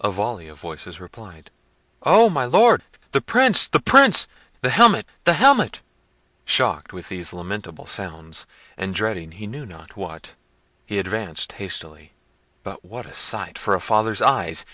[0.00, 1.50] A volley of voices replied,
[2.02, 2.30] "Oh!
[2.30, 2.82] my Lord!
[3.12, 3.68] the Prince!
[3.68, 4.26] the Prince!
[4.62, 5.04] the helmet!
[5.24, 5.82] the helmet!"
[6.46, 8.46] Shocked with these lamentable sounds,
[8.78, 10.34] and dreading he knew not what,
[10.86, 14.64] he advanced hastily,—but what a sight for a father's eyes!